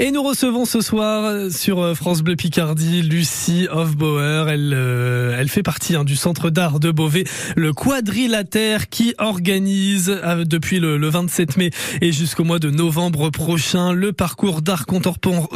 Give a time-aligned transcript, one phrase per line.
[0.00, 4.48] Et nous recevons ce soir sur France Bleu Picardie Lucie Hofbauer.
[4.48, 7.22] Elle, euh, elle fait partie hein, du Centre d'art de Beauvais,
[7.54, 11.70] le quadrilatère qui organise euh, depuis le, le, 27 mai
[12.00, 15.46] et jusqu'au mois de novembre prochain le parcours d'art contemporain,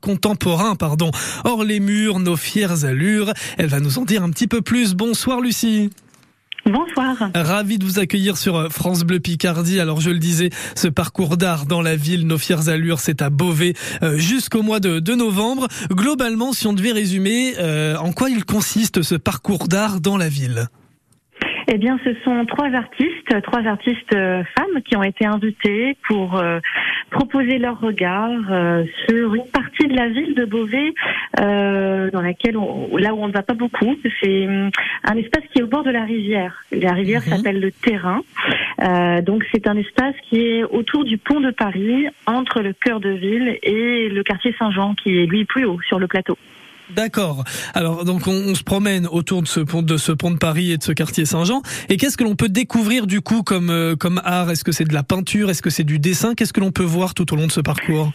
[0.00, 1.12] contemporain pardon,
[1.44, 3.32] hors les murs, nos fières allures.
[3.58, 4.94] Elle va nous en dire un petit peu plus.
[4.94, 5.90] Bonsoir Lucie.
[6.66, 7.30] Bonsoir.
[7.34, 9.80] Ravi de vous accueillir sur euh, France Bleu Picardie.
[9.80, 13.28] Alors je le disais, ce parcours d'art dans la ville, nos fières allures, c'est à
[13.28, 15.68] Beauvais euh, jusqu'au mois de, de, novembre.
[15.90, 20.28] Globalement, si on devait résumer, euh, en quoi il consiste ce parcours d'art dans la
[20.28, 20.68] ville?
[21.68, 26.42] Eh bien, ce sont trois artistes, trois artistes femmes qui ont été invitées pour
[27.14, 30.92] proposer leur regard euh, sur une partie de la ville de Beauvais
[31.40, 33.96] euh, dans laquelle on, là où on ne va pas beaucoup.
[34.20, 34.70] C'est hum,
[35.04, 36.64] un espace qui est au bord de la rivière.
[36.72, 37.36] La rivière mhm.
[37.36, 38.20] s'appelle le Terrain.
[38.82, 42.98] Euh, donc c'est un espace qui est autour du pont de Paris, entre le cœur
[42.98, 46.36] de ville et le quartier Saint-Jean, qui est lui plus haut sur le plateau.
[46.90, 47.44] D'accord.
[47.72, 50.76] Alors donc on, se promène autour de ce pont de ce pont de Paris et
[50.76, 51.62] de ce quartier Saint-Jean.
[51.88, 54.50] Et qu'est-ce que l'on peut découvrir du coup comme euh, comme art?
[54.50, 55.50] Est-ce que c'est de la peinture?
[55.50, 56.34] Est-ce que c'est du dessin?
[56.34, 58.12] Qu'est-ce que l'on peut voir tout au long de ce parcours?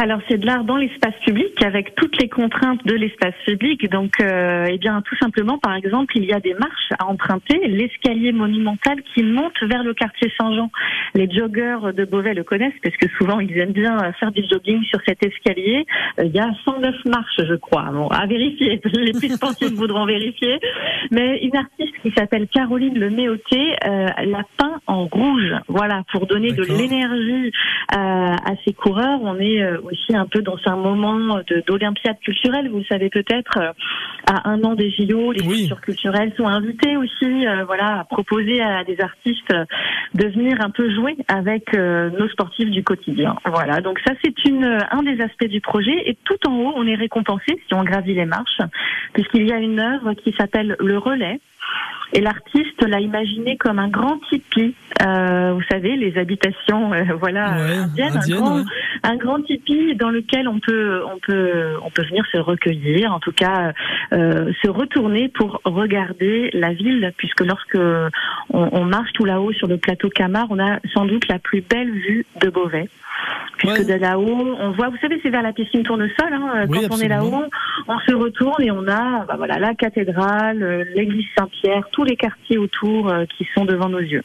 [0.00, 3.88] Alors c'est de l'art dans l'espace public avec toutes les contraintes de l'espace public.
[3.90, 7.60] Donc euh, eh bien tout simplement par exemple il y a des marches à emprunter,
[7.68, 10.70] l'escalier monumental qui monte vers le quartier Saint-Jean.
[11.14, 14.82] Les joggeurs de Beauvais le connaissent parce que souvent ils aiment bien faire du jogging
[14.84, 15.84] sur cet escalier.
[16.18, 17.90] Euh, il y a 109 marches je crois.
[17.92, 20.58] Bon, à vérifier, les plus sportifs voudront vérifier.
[21.10, 25.52] Mais une artiste qui s'appelle Caroline Le Méoté euh, l'a peint en rouge.
[25.68, 27.52] Voilà pour donner de l'énergie
[27.92, 29.20] euh, à ses coureurs.
[29.22, 33.58] On est euh, aussi un peu dans un moment d'Olympiade culturelle, vous le savez peut-être,
[33.58, 33.72] euh,
[34.26, 38.60] à un an des JO, les structures culturelles sont invitées aussi, euh, voilà, à proposer
[38.60, 39.54] à des artistes
[40.14, 43.36] de venir un peu jouer avec euh, nos sportifs du quotidien.
[43.46, 46.08] Voilà, donc ça c'est une un des aspects du projet.
[46.08, 48.60] Et tout en haut on est récompensé si on gravit les marches
[49.12, 51.40] puisqu'il y a une œuvre qui s'appelle le relais
[52.12, 54.74] et l'artiste l'a imaginé comme un grand tipi.
[55.02, 58.64] Euh, vous savez, les habitations, euh, voilà, indiennes, un, grand,
[59.02, 63.20] un grand tipi dans lequel on peut, on peut, on peut venir se recueillir, en
[63.20, 63.72] tout cas,
[64.12, 69.68] euh, se retourner pour regarder la ville, puisque lorsque on, on marche tout là-haut sur
[69.68, 72.88] le plateau Camar, on a sans doute la plus belle vue de Beauvais
[73.58, 76.32] puisque de là-haut, on voit, vous savez, c'est vers la piscine tournesol.
[76.32, 77.44] Hein, quand on est là-haut,
[77.88, 81.26] on se retourne et on a, bah, voilà, la cathédrale, l'église
[81.92, 84.22] Tous les quartiers autour qui sont devant nos yeux.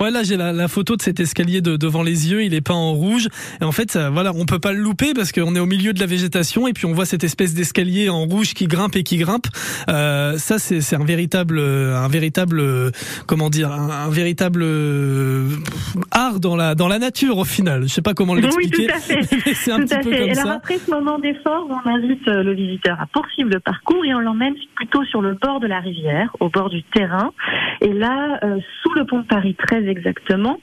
[0.00, 2.60] Ouais, là j'ai la, la, photo de cet escalier de, devant les yeux, il est
[2.60, 3.28] peint en rouge.
[3.60, 5.92] Et en fait, ça, voilà, on peut pas le louper parce qu'on est au milieu
[5.92, 9.02] de la végétation et puis on voit cette espèce d'escalier en rouge qui grimpe et
[9.02, 9.46] qui grimpe.
[9.88, 12.62] Euh, ça, c'est un véritable, un véritable,
[13.26, 15.48] comment dire, un, véritable euh,
[16.10, 17.84] art dans la dans la nature au final.
[17.84, 18.82] Je sais pas comment l'expliquer.
[18.82, 19.22] Oui, tout à fait.
[19.54, 22.54] c'est un petit peu comme et alors après ce moment d'effort, on invite euh, le
[22.54, 26.36] visiteur à poursuivre le parcours et on l'emmène plutôt sur le bord de la rivière,
[26.40, 27.32] au bord du terrain.
[27.80, 30.58] Et là, euh, sous le pont de Paris très exactement,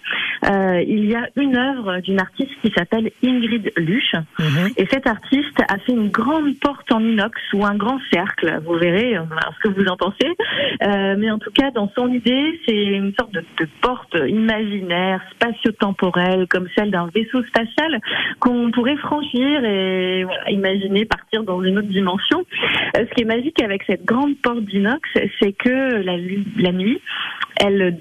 [0.50, 4.16] euh, il y a une œuvre d'une artiste qui s'appelle Ingrid Luche.
[4.40, 4.69] Mhm.
[4.78, 8.59] Et cette artiste a fait une grande porte en inox ou un grand cercle.
[8.66, 9.24] Vous verrez euh,
[9.56, 10.36] ce que vous en pensez.
[10.84, 15.22] Euh, mais en tout cas, dans son idée, c'est une sorte de, de porte imaginaire,
[15.36, 18.00] spatio-temporelle, comme celle d'un vaisseau spatial
[18.40, 22.44] qu'on pourrait franchir et voilà, imaginer partir dans une autre dimension.
[22.97, 25.09] Euh, ce qui est magique avec cette grande porte d'inox,
[25.40, 26.18] c'est que la,
[26.58, 27.00] la nuit,
[27.58, 27.98] elle,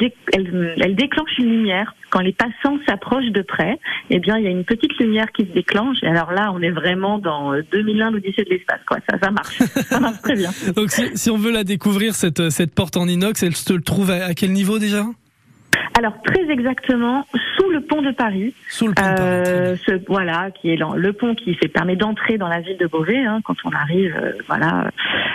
[0.95, 1.95] déclenche une lumière.
[2.11, 3.79] Quand les passants s'approchent de près,
[4.11, 5.97] eh bien, il y a une petite lumière qui se déclenche.
[6.03, 8.99] Et alors là, on est vraiment dans 2001, euh, l'Odyssée de l'espace, quoi.
[9.09, 9.59] Ça, ça marche.
[9.59, 10.51] ça marche très bien.
[10.77, 14.35] Donc, si, on veut la découvrir, cette, cette porte en inox, elle se trouve à
[14.35, 15.05] quel niveau déjà?
[15.99, 17.27] Alors très exactement
[17.57, 18.55] sous le pont de Paris.
[18.69, 19.29] Sous le pont de Paris.
[19.29, 23.25] Euh, ce, voilà, qui est le pont qui permet d'entrer dans la ville de Beauvais
[23.25, 24.91] hein, quand on arrive, euh, voilà,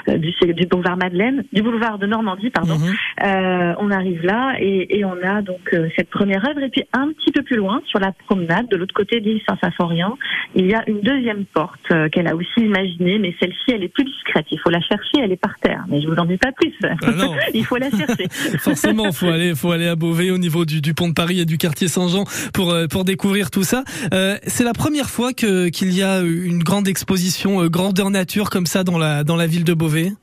[0.10, 2.78] euh, du, du, boulevard Madeleine, du boulevard de Normandie, pardon.
[3.24, 6.84] Euh, on arrive là et, et on a donc euh, cette première œuvre et puis
[6.94, 10.14] un petit peu plus loin sur la promenade, de l'autre côté de l'île Saint-Symphorien,
[10.56, 14.06] il y a une deuxième porte qu'elle a aussi imaginée, mais celle-ci elle est plus
[14.06, 14.46] discrète.
[14.52, 15.84] Il faut la chercher, elle est par terre.
[15.90, 16.74] Mais je vous en dis pas plus.
[16.84, 16.96] Ah
[17.54, 18.28] il faut la chercher.
[18.60, 21.46] Forcément, faut aller, faut aller à Beauvais au niveau du, du, pont de Paris et
[21.46, 22.24] du quartier Saint-Jean
[22.54, 23.84] pour euh, pour découvrir tout ça.
[24.14, 28.50] Euh, c'est la première fois que qu'il y a une grande exposition euh, grandeur nature
[28.50, 30.14] comme ça dans la dans la ville de Beauvais?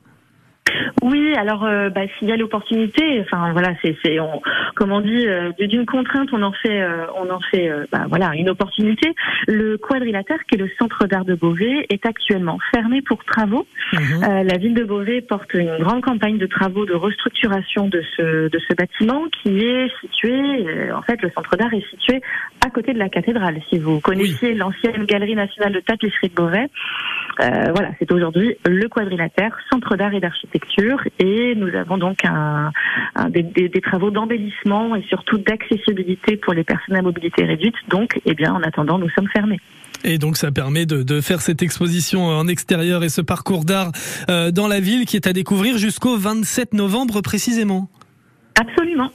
[1.05, 4.17] Oui, alors euh, bah, s'il y a l'opportunité, enfin voilà, c'est, c'est
[4.73, 8.31] comme on dit, euh, d'une contrainte, on en fait, euh, on en fait, bah, voilà,
[8.33, 9.13] une opportunité.
[9.47, 13.67] Le quadrilatère, qui est le centre d'art de Beauvais, est actuellement fermé pour travaux.
[13.93, 14.43] Mhm.
[14.45, 18.59] la ville de Beauvais porte une grande campagne de travaux de restructuration de ce de
[18.67, 22.19] ce bâtiment, qui est situé, en fait, le centre d'art est situé
[22.65, 23.61] à côté de la cathédrale.
[23.69, 26.67] Si vous connaissiez l'ancienne galerie nationale de tapisserie de Beauvais,
[27.37, 32.71] voilà, c'est aujourd'hui le quadrilatère, centre d'art et d'architecture et nous avons donc un,
[33.29, 37.75] des, travaux d'embellissement et surtout d'accessibilité pour les personnes à mobilité réduite.
[37.89, 39.59] Donc, eh bien, en attendant, nous sommes fermés.
[40.03, 43.91] Et donc ça permet de, faire cette exposition en extérieur et ce parcours d'art
[44.29, 47.89] euh, dans la ville qui est à découvrir jusqu'au 27 novembre précisément.
[48.59, 49.11] Absolument.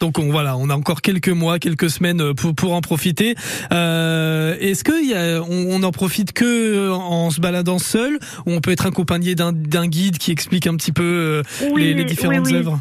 [0.00, 3.34] Donc on voilà, on a encore quelques mois, quelques semaines euh, pour pour en profiter.
[3.70, 8.52] Euh, Est-ce que y a, on, on, en profite que en se baladant seul, ou
[8.52, 11.42] on peut être accompagné d'un guide qui explique un petit peu euh,
[11.76, 12.80] les, les, différentes œuvres?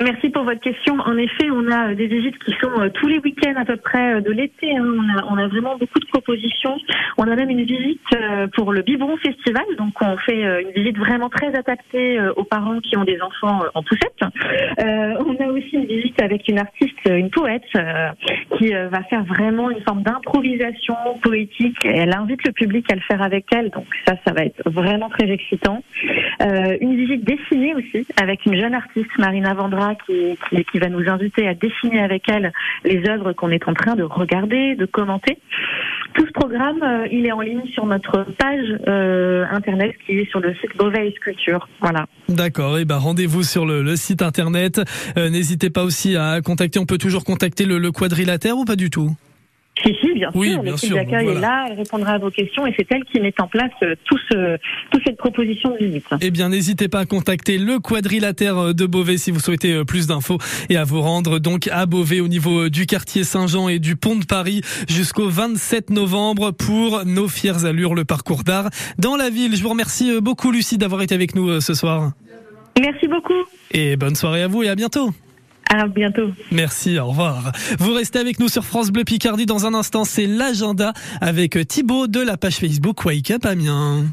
[0.00, 0.94] Merci pour votre question.
[1.00, 4.14] En effet, on a des visites qui sont euh, tous les week-ends à peu près
[4.14, 4.76] euh, de l'été.
[4.76, 4.84] Hein.
[4.84, 6.76] On, a, on, a, vraiment beaucoup de propositions.
[7.16, 9.64] On a même une visite euh, pour le Biberon Festival.
[9.76, 13.82] Donc, on fait une visite vraiment très adaptée aux parents qui ont des enfants en
[13.82, 14.20] poussette.
[14.22, 17.62] Euh, on a aussi une visite avec une artiste, une poète,
[18.58, 21.78] qui va faire vraiment une forme d'improvisation poétique.
[21.84, 23.70] Elle invite le public à le faire avec elle.
[23.70, 25.82] Donc, ça, ça va être vraiment très excitant.
[26.42, 30.36] Euh, une visite dessinée aussi avec une jeune artiste, Marina Vandra qui,
[30.70, 32.52] qui, va nous inviter à dessiner avec elle
[32.84, 35.38] les œuvres qu'on est en train de regarder, de commenter.
[36.18, 40.28] Tout ce programme, euh, il est en ligne sur notre page euh, internet qui est
[40.28, 41.68] sur le site Beauvais Sculpture.
[41.80, 42.06] Voilà.
[42.28, 42.76] D'accord.
[42.76, 44.80] Et eh ben rendez-vous sur le, site internet.
[45.16, 46.80] Euh, n'hésitez pas aussi à contacter.
[46.80, 49.12] On peut toujours contacter le, le quadrilatère ou pas du tout?
[49.82, 50.62] Si, si, bien sûr.
[50.62, 53.46] L'équipe d'accueil est là, elle répondra à vos questions et c'est elle qui met en
[53.46, 54.56] place euh, tout ce,
[54.90, 56.04] toute cette proposition de visite.
[56.20, 59.84] Eh bien, n'hésitez pas à contacter le quadrilatère euh, de Beauvais si vous souhaitez euh,
[59.84, 60.38] plus d'infos
[60.68, 64.16] et à vous rendre donc à Beauvais au niveau du quartier Saint-Jean et du pont
[64.16, 69.56] de Paris jusqu'au 27 novembre pour nos fiers allures, le parcours d'art dans la ville.
[69.56, 72.12] Je vous remercie beaucoup, Lucie, d'avoir été avec nous ce soir.
[72.80, 73.44] Merci beaucoup.
[73.72, 75.10] Et bonne soirée à vous et à bientôt.
[75.68, 76.30] À bientôt.
[76.50, 77.52] Merci, au revoir.
[77.78, 79.46] Vous restez avec nous sur France Bleu Picardie.
[79.46, 84.06] Dans un instant, c'est l'agenda avec Thibaut de la page Facebook Wake Up Amiens.